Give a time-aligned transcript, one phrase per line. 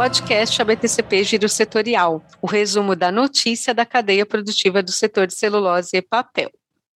[0.00, 5.94] podcast ABTCP Giro Setorial, o resumo da notícia da cadeia produtiva do setor de celulose
[5.94, 6.50] e papel.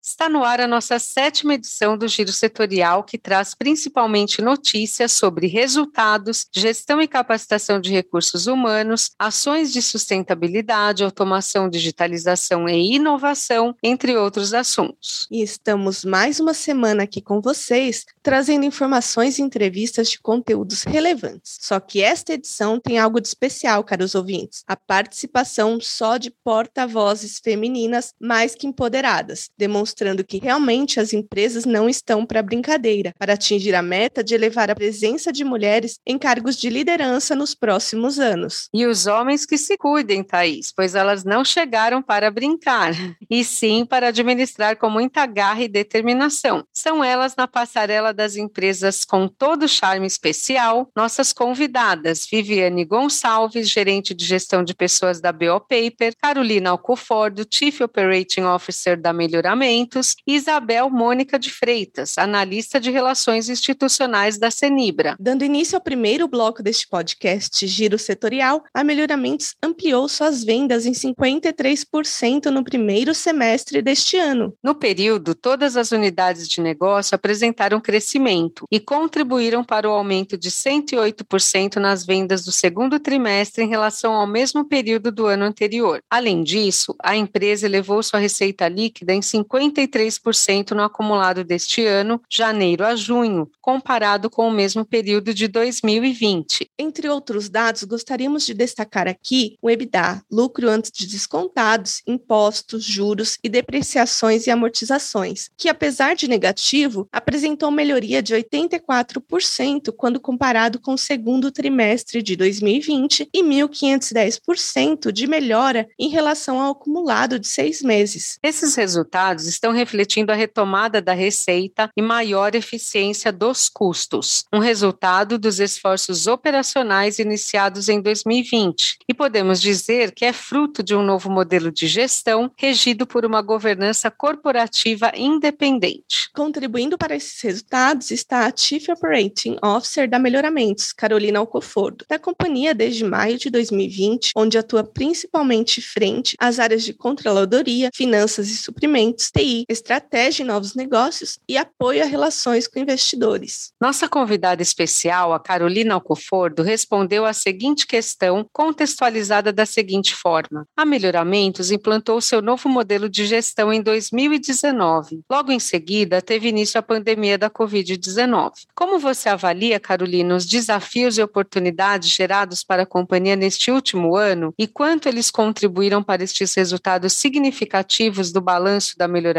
[0.06, 5.46] Está no ar a nossa sétima edição do Giro Setorial, que traz principalmente notícias sobre
[5.46, 14.14] resultados, gestão e capacitação de recursos humanos, ações de sustentabilidade, automação, digitalização e inovação, entre
[14.14, 15.26] outros assuntos.
[15.30, 21.56] E estamos mais uma semana aqui com vocês, trazendo informações e entrevistas de conteúdos relevantes.
[21.62, 27.40] Só que esta edição tem algo de especial, caros ouvintes: a participação só de porta-vozes
[27.42, 33.34] femininas mais que empoderadas, demonstrando mostrando que realmente as empresas não estão para brincadeira, para
[33.34, 38.18] atingir a meta de elevar a presença de mulheres em cargos de liderança nos próximos
[38.18, 38.68] anos.
[38.74, 42.92] E os homens que se cuidem, Thaís, pois elas não chegaram para brincar,
[43.30, 46.64] e sim para administrar com muita garra e determinação.
[46.72, 54.12] São elas na passarela das empresas com todo charme especial, nossas convidadas, Viviane Gonçalves, gerente
[54.12, 59.83] de gestão de pessoas da BO Paper, Carolina Alcofordo, Chief Operating Officer da Melhoramento,
[60.26, 65.16] e Isabel Mônica de Freitas, analista de relações institucionais da Senibra.
[65.18, 70.92] Dando início ao primeiro bloco deste podcast Giro Setorial, a Melhoramentos ampliou suas vendas em
[70.92, 74.54] 53% no primeiro semestre deste ano.
[74.62, 80.50] No período, todas as unidades de negócio apresentaram crescimento e contribuíram para o aumento de
[80.50, 86.00] 108% nas vendas do segundo trimestre em relação ao mesmo período do ano anterior.
[86.10, 92.20] Além disso, a empresa elevou sua receita líquida em 50 33% no acumulado deste ano,
[92.30, 96.70] janeiro a junho, comparado com o mesmo período de 2020.
[96.78, 103.38] Entre outros dados, gostaríamos de destacar aqui o EBITDA, lucro antes de descontados, impostos, juros
[103.42, 110.94] e depreciações e amortizações, que apesar de negativo, apresentou melhoria de 84% quando comparado com
[110.94, 117.82] o segundo trimestre de 2020 e 1.510% de melhora em relação ao acumulado de seis
[117.82, 118.38] meses.
[118.42, 125.38] Esses resultados estão refletindo a retomada da receita e maior eficiência dos custos, um resultado
[125.38, 128.98] dos esforços operacionais iniciados em 2020.
[129.08, 133.40] E podemos dizer que é fruto de um novo modelo de gestão regido por uma
[133.40, 136.28] governança corporativa independente.
[136.34, 142.74] Contribuindo para esses resultados está a Chief Operating Officer da Melhoramentos, Carolina Alcofordo, da companhia
[142.74, 149.30] desde maio de 2020, onde atua principalmente frente às áreas de controladoria, finanças e suprimentos,
[149.30, 153.72] TI Estratégia em novos negócios e apoio a relações com investidores.
[153.80, 160.84] Nossa convidada especial, a Carolina Alcofordo, respondeu à seguinte questão, contextualizada da seguinte forma: a
[160.84, 165.20] Melhoramentos implantou seu novo modelo de gestão em 2019.
[165.30, 168.52] Logo em seguida, teve início a pandemia da Covid-19.
[168.74, 174.52] Como você avalia, Carolina, os desafios e oportunidades gerados para a companhia neste último ano
[174.58, 179.33] e quanto eles contribuíram para estes resultados significativos do balanço da Melhoramentos?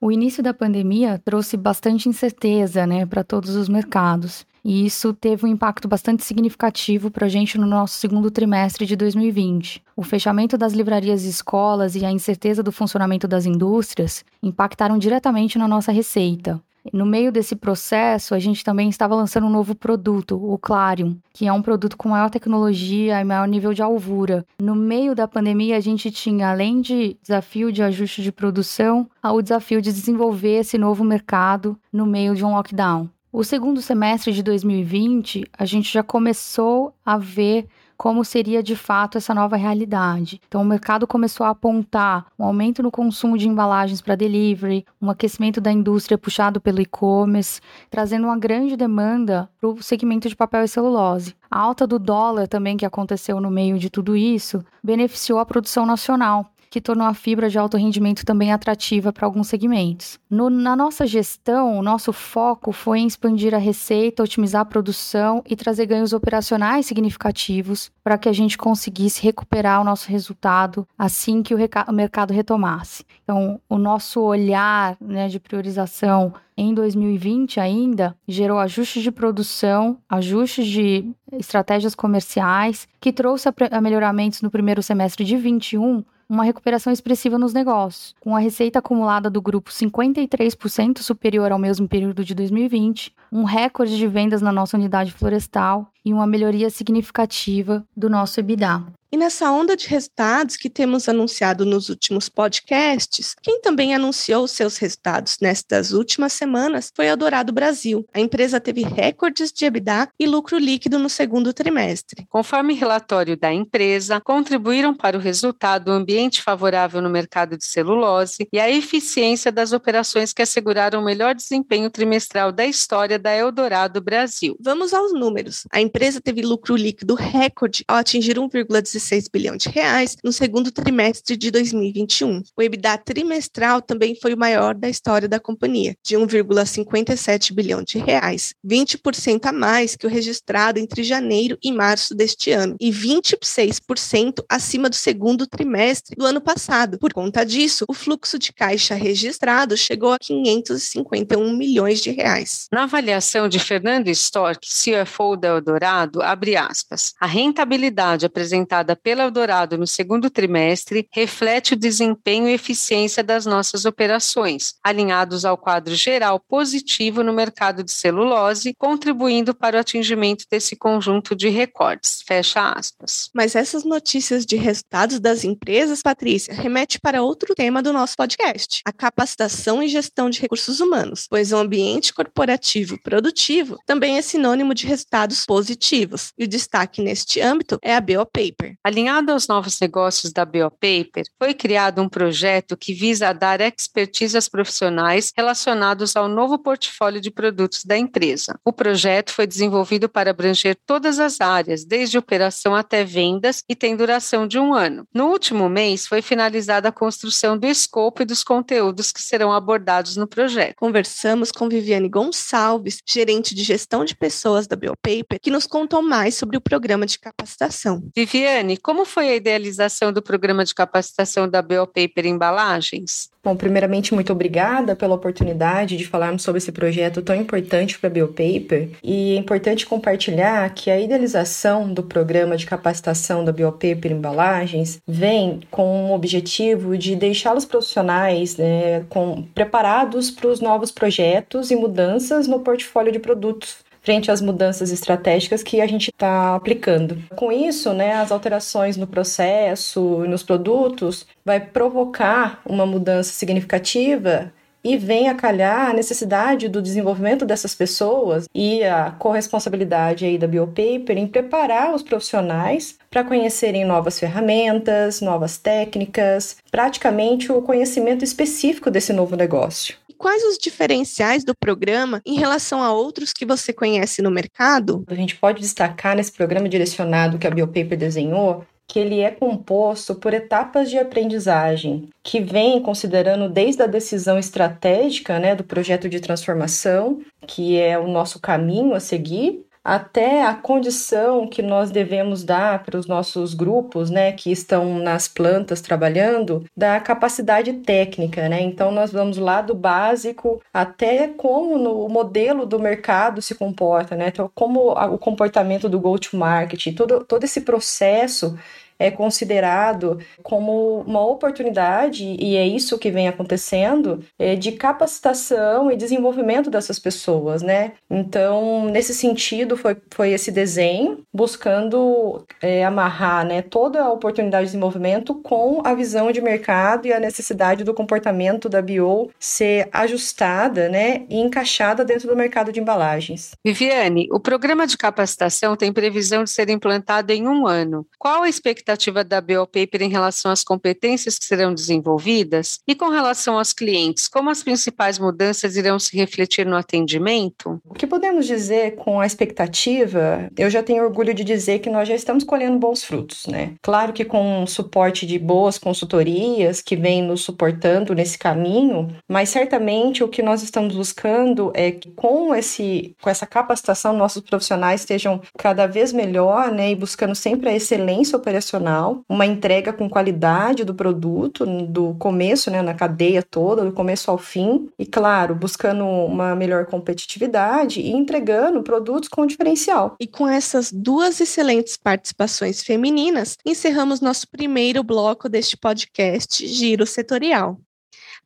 [0.00, 4.46] O início da pandemia trouxe bastante incerteza né, para todos os mercados.
[4.64, 8.96] E isso teve um impacto bastante significativo para a gente no nosso segundo trimestre de
[8.96, 9.80] 2020.
[9.94, 15.56] O fechamento das livrarias e escolas e a incerteza do funcionamento das indústrias impactaram diretamente
[15.56, 16.60] na nossa receita.
[16.92, 21.46] No meio desse processo, a gente também estava lançando um novo produto, o Clarium, que
[21.46, 24.44] é um produto com maior tecnologia e maior nível de alvura.
[24.60, 29.42] No meio da pandemia, a gente tinha, além de desafio de ajuste de produção, o
[29.42, 33.08] desafio de desenvolver esse novo mercado no meio de um lockdown.
[33.32, 39.18] O segundo semestre de 2020, a gente já começou a ver como seria de fato
[39.18, 40.40] essa nova realidade.
[40.46, 45.10] Então, o mercado começou a apontar um aumento no consumo de embalagens para delivery, um
[45.10, 50.64] aquecimento da indústria puxado pelo e-commerce, trazendo uma grande demanda para o segmento de papel
[50.64, 51.34] e celulose.
[51.50, 55.86] A alta do dólar também que aconteceu no meio de tudo isso beneficiou a produção
[55.86, 60.18] nacional que tornou a fibra de alto rendimento também atrativa para alguns segmentos.
[60.28, 65.42] No, na nossa gestão, o nosso foco foi em expandir a receita, otimizar a produção
[65.46, 71.42] e trazer ganhos operacionais significativos para que a gente conseguisse recuperar o nosso resultado assim
[71.42, 73.04] que o, o mercado retomasse.
[73.22, 80.66] Então, o nosso olhar né, de priorização em 2020 ainda gerou ajustes de produção, ajustes
[80.66, 87.38] de estratégias comerciais, que trouxe a, melhoramentos no primeiro semestre de 21 uma recuperação expressiva
[87.38, 93.14] nos negócios, com a receita acumulada do grupo 53% superior ao mesmo período de 2020,
[93.32, 98.84] um recorde de vendas na nossa unidade florestal e uma melhoria significativa do nosso EBITDA.
[99.16, 104.76] E nessa onda de resultados que temos anunciado nos últimos podcasts, quem também anunciou seus
[104.76, 108.06] resultados nestas últimas semanas foi a Dourado Brasil.
[108.12, 112.26] A empresa teve recordes de EBITDA e lucro líquido no segundo trimestre.
[112.28, 118.46] Conforme relatório da empresa, contribuíram para o resultado o ambiente favorável no mercado de celulose
[118.52, 123.98] e a eficiência das operações que asseguraram o melhor desempenho trimestral da história da Eldorado
[124.02, 124.58] Brasil.
[124.60, 125.62] Vamos aos números.
[125.72, 130.72] A empresa teve lucro líquido recorde ao atingir 1,16 1,6 bilhão de reais no segundo
[130.72, 132.42] trimestre de 2021.
[132.56, 137.98] O EBITDA trimestral também foi o maior da história da companhia, de 1,57 bilhão de
[137.98, 144.44] reais, 20% a mais que o registrado entre janeiro e março deste ano e 26%
[144.48, 146.98] acima do segundo trimestre do ano passado.
[146.98, 152.66] Por conta disso, o fluxo de caixa registrado chegou a 551 milhões de reais.
[152.72, 159.78] Na avaliação de Fernando Stork, CFO da Eldorado, abre aspas, a rentabilidade apresentada pela Eldorado
[159.78, 166.40] no segundo trimestre reflete o desempenho e eficiência das nossas operações, alinhados ao quadro geral
[166.40, 172.22] positivo no mercado de celulose, contribuindo para o atingimento desse conjunto de recordes.
[172.26, 173.30] Fecha aspas.
[173.34, 178.80] Mas essas notícias de resultados das empresas, Patrícia, remete para outro tema do nosso podcast,
[178.84, 184.74] a capacitação e gestão de recursos humanos, pois o ambiente corporativo produtivo também é sinônimo
[184.74, 188.76] de resultados positivos, e o destaque neste âmbito é a BO Paper.
[188.86, 194.48] Alinhado aos novos negócios da BioPaper, foi criado um projeto que visa dar expertise aos
[194.48, 198.56] profissionais relacionados ao novo portfólio de produtos da empresa.
[198.64, 203.96] O projeto foi desenvolvido para abranger todas as áreas, desde operação até vendas, e tem
[203.96, 205.04] duração de um ano.
[205.12, 210.16] No último mês, foi finalizada a construção do escopo e dos conteúdos que serão abordados
[210.16, 210.76] no projeto.
[210.76, 216.36] Conversamos com Viviane Gonçalves, gerente de gestão de pessoas da BioPaper, que nos contou mais
[216.36, 218.08] sobre o programa de capacitação.
[218.14, 223.30] Viviane, Como foi a idealização do programa de capacitação da Biopaper Embalagens?
[223.46, 228.12] Bom, primeiramente, muito obrigada pela oportunidade de falarmos sobre esse projeto tão importante para a
[228.12, 228.90] Biopaper.
[229.04, 235.60] E é importante compartilhar que a idealização do programa de capacitação da Biopaper Embalagens vem
[235.70, 241.76] com o objetivo de deixar os profissionais né, com, preparados para os novos projetos e
[241.76, 247.18] mudanças no portfólio de produtos frente às mudanças estratégicas que a gente está aplicando.
[247.34, 254.52] Com isso, né, as alterações no processo nos produtos vai provocar uma mudança significativa
[254.84, 260.46] e vem a calhar a necessidade do desenvolvimento dessas pessoas e a corresponsabilidade aí da
[260.46, 268.88] Biopaper em preparar os profissionais para conhecerem novas ferramentas, novas técnicas, praticamente o conhecimento específico
[268.88, 274.22] desse novo negócio quais os diferenciais do programa em relação a outros que você conhece
[274.22, 275.04] no mercado?
[275.06, 280.14] A gente pode destacar nesse programa direcionado que a Biopaper desenhou que ele é composto
[280.14, 286.20] por etapas de aprendizagem que vem considerando desde a decisão estratégica né, do projeto de
[286.20, 292.82] transformação, que é o nosso caminho a seguir, até a condição que nós devemos dar
[292.82, 298.60] para os nossos grupos, né, que estão nas plantas trabalhando, da capacidade técnica, né?
[298.62, 304.16] Então nós vamos lá do básico até como no, o modelo do mercado se comporta,
[304.16, 304.26] né?
[304.28, 308.58] Então como a, o comportamento do go to market, todo todo esse processo
[308.98, 315.96] é considerado como uma oportunidade, e é isso que vem acontecendo, é, de capacitação e
[315.96, 317.92] desenvolvimento dessas pessoas, né?
[318.10, 324.72] Então, nesse sentido, foi, foi esse desenho, buscando é, amarrar né, toda a oportunidade de
[324.72, 330.88] desenvolvimento com a visão de mercado e a necessidade do comportamento da bio ser ajustada
[330.88, 333.52] né, e encaixada dentro do mercado de embalagens.
[333.64, 338.06] Viviane, o programa de capacitação tem previsão de ser implantado em um ano.
[338.18, 342.78] Qual a expectativa expectativa da Biopaper em relação às competências que serão desenvolvidas?
[342.86, 347.80] E com relação aos clientes, como as principais mudanças irão se refletir no atendimento?
[347.84, 350.48] O que podemos dizer com a expectativa?
[350.56, 353.74] Eu já tenho orgulho de dizer que nós já estamos colhendo bons frutos, né?
[353.82, 359.48] Claro que com o suporte de boas consultorias que vêm nos suportando nesse caminho, mas
[359.48, 365.00] certamente o que nós estamos buscando é que com esse com essa capacitação nossos profissionais
[365.00, 370.08] estejam cada vez melhor, né, e buscando sempre a excelência operacional profissional, uma entrega com
[370.08, 375.54] qualidade do produto, do começo, né, na cadeia toda, do começo ao fim, e claro,
[375.54, 380.16] buscando uma melhor competitividade e entregando produtos com diferencial.
[380.20, 387.78] E com essas duas excelentes participações femininas, encerramos nosso primeiro bloco deste podcast Giro Setorial.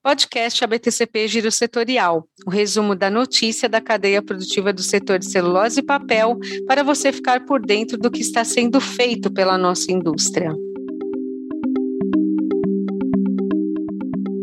[0.02, 5.80] Podcast ABTCP Giro Setorial, o resumo da notícia da cadeia produtiva do setor de celulose
[5.80, 10.56] e papel, para você ficar por dentro do que está sendo feito pela nossa indústria.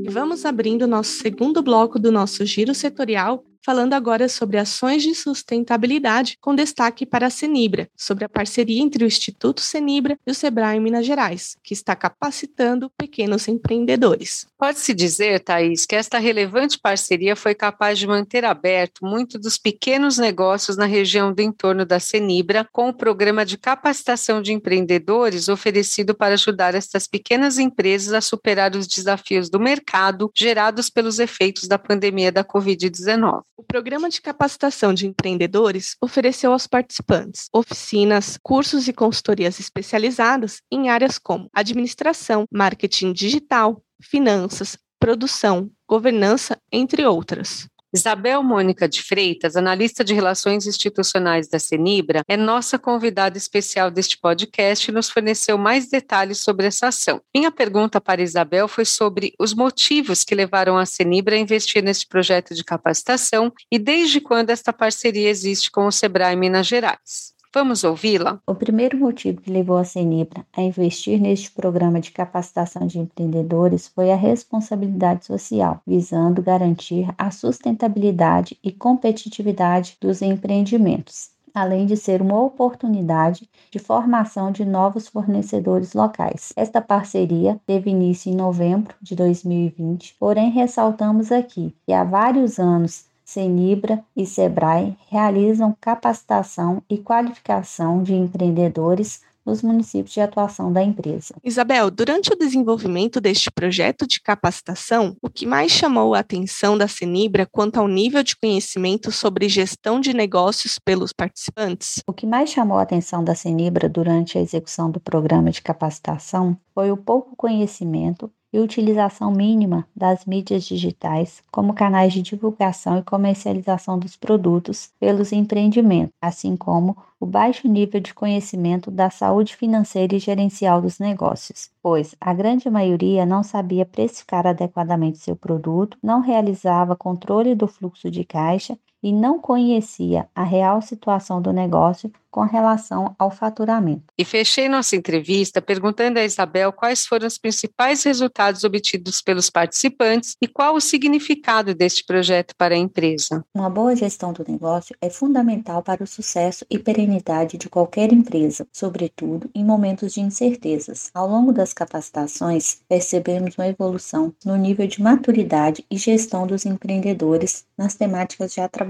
[0.06, 5.14] E vamos abrindo nosso segundo bloco do nosso giro setorial falando agora sobre ações de
[5.14, 10.34] sustentabilidade, com destaque para a Senibra, sobre a parceria entre o Instituto Senibra e o
[10.34, 14.48] Sebrae Minas Gerais, que está capacitando pequenos empreendedores.
[14.60, 20.18] Pode-se dizer, Thaís, que esta relevante parceria foi capaz de manter aberto muito dos pequenos
[20.18, 26.16] negócios na região do entorno da Senibra, com o programa de capacitação de empreendedores oferecido
[26.16, 31.78] para ajudar estas pequenas empresas a superar os desafios do mercado gerados pelos efeitos da
[31.78, 33.44] pandemia da Covid-19.
[33.56, 40.90] O programa de capacitação de empreendedores ofereceu aos participantes oficinas, cursos e consultorias especializadas em
[40.90, 47.68] áreas como administração, marketing digital, finanças, produção, governança, entre outras.
[47.94, 54.20] Isabel Mônica de Freitas, analista de relações institucionais da Senibra, é nossa convidada especial deste
[54.20, 57.22] podcast e nos forneceu mais detalhes sobre essa ação.
[57.34, 62.06] Minha pergunta para Isabel foi sobre os motivos que levaram a Senibra a investir neste
[62.08, 67.37] projeto de capacitação e desde quando esta parceria existe com o Sebrae Minas Gerais.
[67.60, 68.40] Vamos ouvi-la?
[68.46, 73.88] O primeiro motivo que levou a Senibra a investir neste programa de capacitação de empreendedores
[73.88, 82.22] foi a responsabilidade social, visando garantir a sustentabilidade e competitividade dos empreendimentos além de ser
[82.22, 86.54] uma oportunidade de formação de novos fornecedores locais.
[86.56, 93.06] Esta parceria teve início em novembro de 2020, porém ressaltamos aqui que há vários anos
[93.27, 101.36] Senibra e Sebrae realizam capacitação e qualificação de empreendedores nos municípios de atuação da empresa.
[101.43, 106.88] Isabel, durante o desenvolvimento deste projeto de capacitação, o que mais chamou a atenção da
[106.88, 112.01] Senibra quanto ao nível de conhecimento sobre gestão de negócios pelos participantes?
[112.07, 116.57] O que mais chamou a atenção da Senibra durante a execução do programa de capacitação
[116.77, 123.03] foi o pouco conhecimento e utilização mínima das mídias digitais como canais de divulgação e
[123.03, 130.15] comercialização dos produtos pelos empreendimentos, assim como o baixo nível de conhecimento da saúde financeira
[130.15, 136.22] e gerencial dos negócios, pois a grande maioria não sabia precificar adequadamente seu produto, não
[136.22, 142.44] realizava controle do fluxo de caixa e não conhecia a real situação do negócio com
[142.44, 144.04] relação ao faturamento.
[144.16, 150.36] E fechei nossa entrevista perguntando a Isabel quais foram os principais resultados obtidos pelos participantes
[150.39, 153.44] e qual o significado deste projeto para a empresa.
[153.56, 158.68] Uma boa gestão do negócio é fundamental para o sucesso e perenidade de qualquer empresa,
[158.72, 161.10] sobretudo em momentos de incertezas.
[161.16, 167.66] Ao longo das capacitações, percebemos uma evolução no nível de maturidade e gestão dos empreendedores
[167.75, 168.87] nas temáticas já trabalhadas.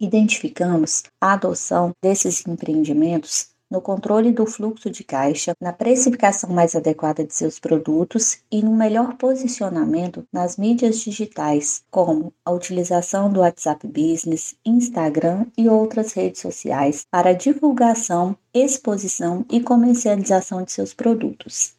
[0.00, 7.24] Identificamos a adoção desses empreendimentos no controle do fluxo de caixa, na precificação mais adequada
[7.24, 13.86] de seus produtos e no melhor posicionamento nas mídias digitais, como a utilização do WhatsApp
[13.86, 21.74] Business, Instagram e outras redes sociais para divulgação, exposição e comercialização de seus produtos.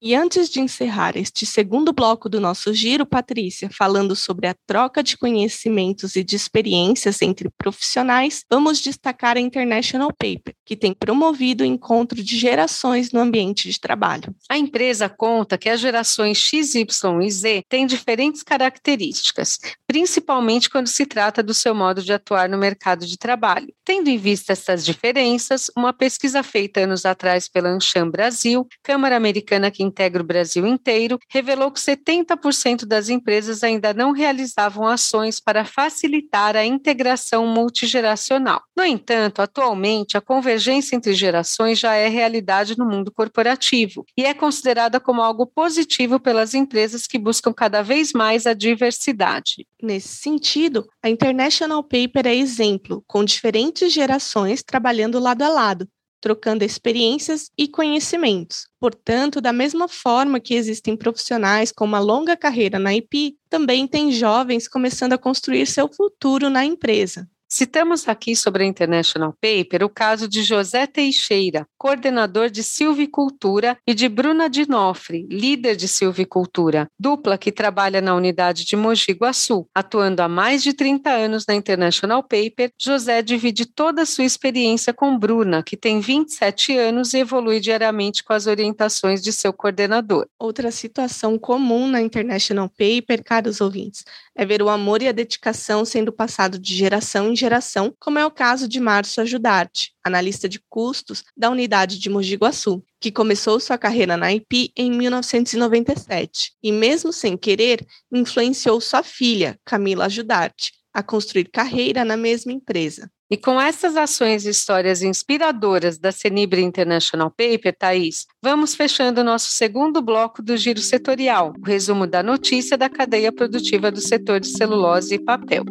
[0.00, 5.02] E antes de encerrar este segundo bloco do nosso giro, Patrícia, falando sobre a troca
[5.02, 11.64] de conhecimentos e de experiências entre profissionais, vamos destacar a International Paper, que tem promovido
[11.64, 14.32] o encontro de gerações no ambiente de trabalho.
[14.48, 20.86] A empresa conta que as gerações X, Y e Z têm diferentes características, principalmente quando
[20.86, 23.74] se trata do seu modo de atuar no mercado de trabalho.
[23.84, 29.72] Tendo em vista essas diferenças, uma pesquisa feita anos atrás pela Ancham Brasil, Câmara Americana
[29.72, 35.64] que integra o Brasil inteiro, revelou que 70% das empresas ainda não realizavam ações para
[35.64, 38.62] facilitar a integração multigeracional.
[38.76, 44.34] No entanto, atualmente, a convergência entre gerações já é realidade no mundo corporativo e é
[44.34, 49.66] considerada como algo positivo pelas empresas que buscam cada vez mais a diversidade.
[49.82, 55.88] Nesse sentido, a International Paper é exemplo, com diferentes gerações trabalhando lado a lado,
[56.20, 58.66] trocando experiências e conhecimentos.
[58.80, 64.12] Portanto, da mesma forma que existem profissionais com uma longa carreira na IP, também tem
[64.12, 67.28] jovens começando a construir seu futuro na empresa.
[67.58, 73.94] Citamos aqui sobre a International Paper o caso de José Teixeira, coordenador de silvicultura, e
[73.94, 79.66] de Bruna Dinofre, líder de silvicultura, dupla que trabalha na unidade de Mogi Guaçu.
[79.74, 84.92] Atuando há mais de 30 anos na International Paper, José divide toda a sua experiência
[84.92, 90.28] com Bruna, que tem 27 anos e evolui diariamente com as orientações de seu coordenador.
[90.38, 94.04] Outra situação comum na International Paper, caros ouvintes,
[94.38, 98.24] é ver o amor e a dedicação sendo passado de geração em geração, como é
[98.24, 103.58] o caso de Márcio Ajudarte, analista de custos da unidade de Mogi Guaçu, que começou
[103.58, 110.72] sua carreira na IP em 1997 e, mesmo sem querer, influenciou sua filha, Camila Ajudarte,
[110.94, 113.10] a construir carreira na mesma empresa.
[113.30, 119.50] E com essas ações e histórias inspiradoras da Cenibre International Paper, Thaís, vamos fechando nosso
[119.50, 124.48] segundo bloco do Giro Setorial, o resumo da notícia da cadeia produtiva do setor de
[124.48, 125.64] celulose e papel.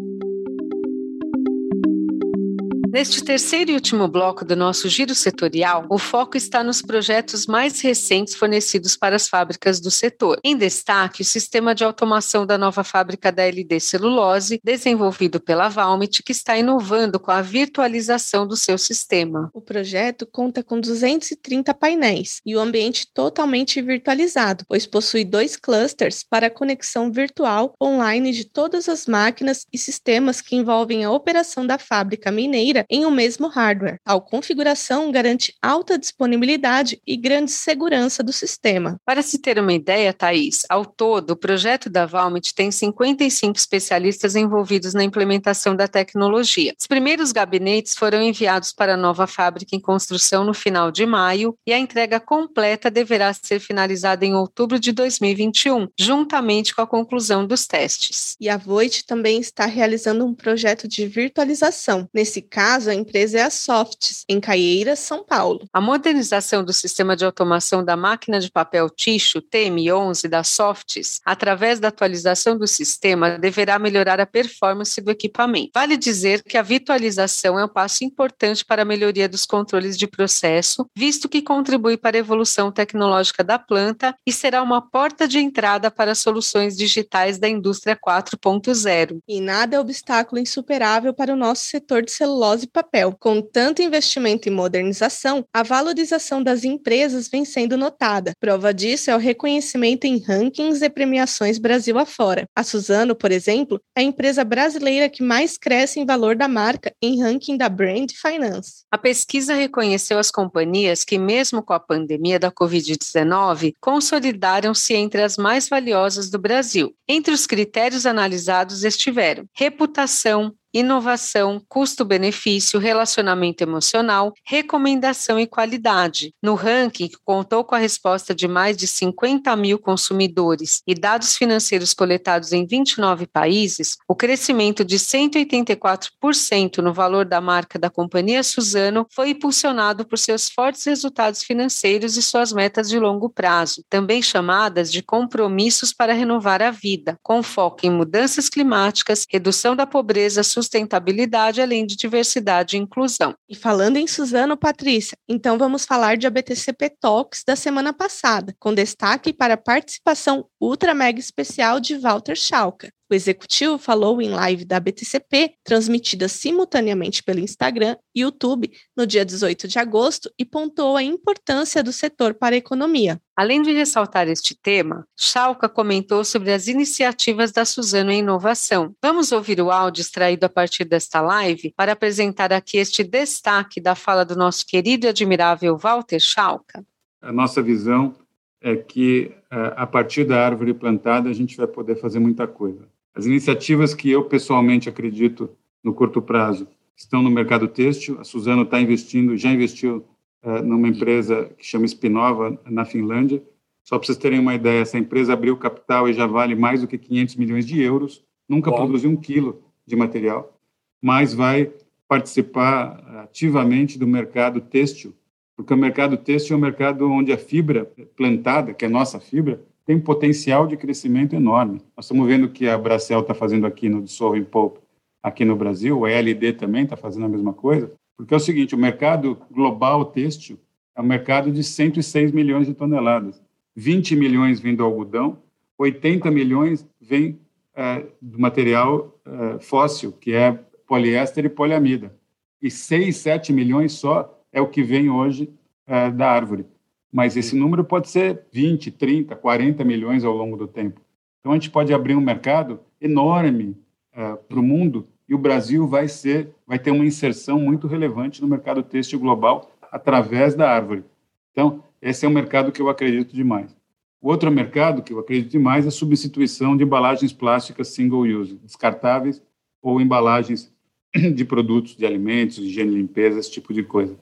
[2.89, 7.81] Neste terceiro e último bloco do nosso giro setorial, o foco está nos projetos mais
[7.81, 10.39] recentes fornecidos para as fábricas do setor.
[10.41, 16.23] Em destaque, o sistema de automação da nova fábrica da LD Celulose, desenvolvido pela Valmet,
[16.23, 19.49] que está inovando com a virtualização do seu sistema.
[19.53, 26.23] O projeto conta com 230 painéis e o ambiente totalmente virtualizado, pois possui dois clusters
[26.23, 31.77] para conexão virtual online de todas as máquinas e sistemas que envolvem a operação da
[31.77, 33.99] fábrica mineira em um mesmo hardware.
[34.05, 38.99] A configuração garante alta disponibilidade e grande segurança do sistema.
[39.05, 44.35] Para se ter uma ideia, Thais, ao todo, o projeto da Valmet tem 55 especialistas
[44.35, 46.73] envolvidos na implementação da tecnologia.
[46.79, 51.57] Os primeiros gabinetes foram enviados para a nova fábrica em construção no final de maio
[51.65, 57.45] e a entrega completa deverá ser finalizada em outubro de 2021, juntamente com a conclusão
[57.45, 58.35] dos testes.
[58.39, 62.07] E a Voit também está realizando um projeto de virtualização.
[62.13, 65.65] Nesse caso, caso, a empresa é a Softs, em Caieiras, São Paulo.
[65.71, 71.79] A modernização do sistema de automação da máquina de papel Ticho TM11 da Softs, através
[71.79, 75.71] da atualização do sistema, deverá melhorar a performance do equipamento.
[75.73, 80.05] Vale dizer que a virtualização é um passo importante para a melhoria dos controles de
[80.05, 85.39] processo, visto que contribui para a evolução tecnológica da planta e será uma porta de
[85.39, 89.19] entrada para soluções digitais da indústria 4.0.
[89.25, 93.15] E nada é obstáculo insuperável para o nosso setor de celulose e papel.
[93.19, 98.31] Com tanto investimento em modernização, a valorização das empresas vem sendo notada.
[98.39, 102.45] Prova disso é o reconhecimento em rankings e premiações Brasil afora.
[102.55, 106.93] A Suzano, por exemplo, é a empresa brasileira que mais cresce em valor da marca
[107.01, 108.85] em ranking da Brand Finance.
[108.91, 115.37] A pesquisa reconheceu as companhias que, mesmo com a pandemia da Covid-19, consolidaram-se entre as
[115.37, 116.93] mais valiosas do Brasil.
[117.07, 126.33] Entre os critérios analisados estiveram reputação, inovação, custo-benefício, relacionamento emocional, recomendação e qualidade.
[126.41, 131.35] No ranking, que contou com a resposta de mais de 50 mil consumidores e dados
[131.35, 138.43] financeiros coletados em 29 países, o crescimento de 184% no valor da marca da companhia
[138.43, 144.21] Suzano foi impulsionado por seus fortes resultados financeiros e suas metas de longo prazo, também
[144.21, 150.43] chamadas de compromissos para renovar a vida, com foco em mudanças climáticas, redução da pobreza,
[150.57, 153.35] sustentabilidade, além de diversidade e inclusão.
[153.47, 158.73] E falando em Suzano, Patrícia, então vamos falar de ABTCP Talks da semana passada, com
[158.73, 162.89] destaque para a participação ultra mega especial de Walter Schalka.
[163.09, 169.23] O executivo falou em live da BTCP, transmitida simultaneamente pelo Instagram e YouTube no dia
[169.23, 173.21] 18 de agosto, e pontuou a importância do setor para a economia.
[173.33, 178.93] Além de ressaltar este tema, Schalka comentou sobre as iniciativas da Suzano em inovação.
[179.01, 183.95] Vamos ouvir o áudio extraído a partir desta live para apresentar aqui este destaque da
[183.95, 186.85] fala do nosso querido e admirável Walter Schalka.
[187.21, 188.13] A nossa visão
[188.59, 192.87] é que eh, a partir da árvore plantada a gente vai poder fazer muita coisa.
[193.17, 195.49] As iniciativas que eu pessoalmente acredito
[195.83, 198.19] no curto prazo estão no mercado têxtil.
[198.19, 200.05] A Suzano está investindo, já investiu
[200.43, 203.41] uh, numa empresa que chama Spinova na Finlândia.
[203.83, 206.87] Só para vocês terem uma ideia, essa empresa abriu capital e já vale mais do
[206.87, 208.23] que 500 milhões de euros.
[208.47, 208.77] Nunca Bom.
[208.77, 210.55] produziu um quilo de material,
[211.01, 211.71] mas vai
[212.07, 215.15] participar ativamente do mercado têxtil,
[215.55, 219.59] porque o mercado têxtil é um mercado onde a fibra plantada, que é nossa fibra,
[219.87, 221.81] tem um potencial de crescimento enorme.
[221.95, 224.79] Nós estamos vendo que a Bracel está fazendo aqui no Dissolving Pulp,
[225.23, 228.75] aqui no Brasil, a LD também está fazendo a mesma coisa, porque é o seguinte,
[228.75, 230.59] o mercado global têxtil
[230.93, 233.41] é um mercado de 106 milhões de toneladas.
[233.77, 235.37] 20 milhões vêm do algodão,
[235.77, 237.39] 80 milhões vêm
[237.73, 242.13] é, do material é, fóssil, que é poliéster e poliamida.
[242.61, 245.49] E 6, 7 milhões só é o que vem hoje
[245.85, 246.65] é, da árvore.
[247.11, 251.01] Mas esse número pode ser 20, 30, 40 milhões ao longo do tempo.
[251.39, 253.77] Então a gente pode abrir um mercado enorme
[254.13, 258.41] é, para o mundo e o Brasil vai ser, vai ter uma inserção muito relevante
[258.41, 261.03] no mercado têxtil global através da árvore.
[261.51, 263.75] Então esse é um mercado que eu acredito demais.
[264.21, 268.55] O outro mercado que eu acredito demais é a substituição de embalagens plásticas single use,
[268.55, 269.41] descartáveis
[269.81, 270.73] ou embalagens
[271.33, 274.17] de produtos de alimentos, higiene e limpeza, esse tipo de coisa.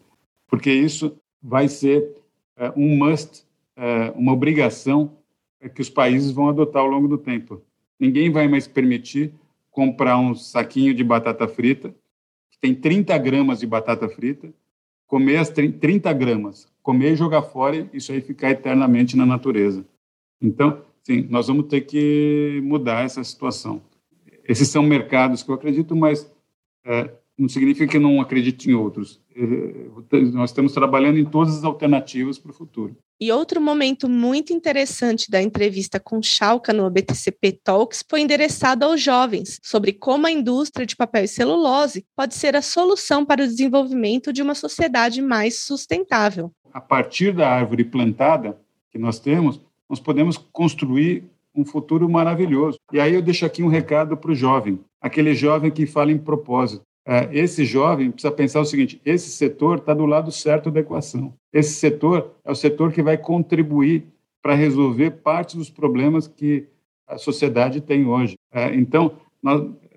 [0.47, 2.15] Porque isso vai ser
[2.75, 3.43] um must,
[3.75, 5.17] é, uma obrigação
[5.73, 7.61] que os países vão adotar ao longo do tempo.
[7.99, 9.33] Ninguém vai mais permitir
[9.71, 11.93] comprar um saquinho de batata frita,
[12.49, 14.53] que tem 30 gramas de batata frita,
[15.07, 19.85] comer as 30 gramas, comer e jogar fora, isso aí ficar eternamente na natureza.
[20.41, 23.81] Então, sim, nós vamos ter que mudar essa situação.
[24.47, 26.31] Esses são mercados que eu acredito, mas
[26.85, 29.21] é, não significa que eu não acredito em outros.
[29.35, 32.95] É, nós estamos trabalhando em todas as alternativas para o futuro.
[33.19, 39.01] E outro momento muito interessante da entrevista com Chalca no BTCP Talks foi endereçado aos
[39.01, 43.47] jovens sobre como a indústria de papel e celulose pode ser a solução para o
[43.47, 46.51] desenvolvimento de uma sociedade mais sustentável.
[46.73, 48.57] A partir da árvore plantada
[48.91, 51.23] que nós temos, nós podemos construir
[51.55, 52.77] um futuro maravilhoso.
[52.91, 56.17] E aí eu deixo aqui um recado para o jovem, aquele jovem que fala em
[56.17, 56.83] propósito.
[57.07, 61.33] É, esse jovem precisa pensar o seguinte: esse setor está do lado certo da equação.
[61.53, 64.05] Esse setor é o setor que vai contribuir
[64.41, 66.67] para resolver parte dos problemas que
[67.07, 68.35] a sociedade tem hoje.
[68.51, 69.17] É, então,